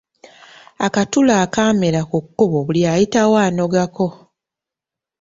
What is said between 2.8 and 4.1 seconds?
ayitawo anogako.